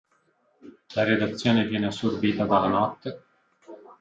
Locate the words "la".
0.95-1.03, 2.61-2.67